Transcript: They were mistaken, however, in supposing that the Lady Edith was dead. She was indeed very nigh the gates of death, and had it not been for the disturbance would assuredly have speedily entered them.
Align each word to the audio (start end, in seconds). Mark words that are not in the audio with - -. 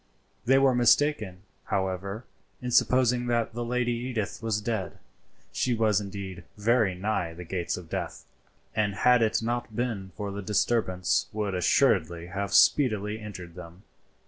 They 0.45 0.57
were 0.57 0.73
mistaken, 0.73 1.43
however, 1.65 2.25
in 2.59 2.71
supposing 2.71 3.27
that 3.27 3.53
the 3.53 3.63
Lady 3.63 3.91
Edith 3.91 4.41
was 4.41 4.59
dead. 4.59 4.97
She 5.51 5.75
was 5.75 6.01
indeed 6.01 6.43
very 6.57 6.95
nigh 6.95 7.35
the 7.35 7.43
gates 7.43 7.77
of 7.77 7.87
death, 7.87 8.25
and 8.75 8.95
had 8.95 9.21
it 9.21 9.43
not 9.43 9.75
been 9.75 10.11
for 10.17 10.31
the 10.31 10.41
disturbance 10.41 11.27
would 11.33 11.53
assuredly 11.53 12.25
have 12.25 12.51
speedily 12.51 13.19
entered 13.19 13.53
them. 13.53 13.83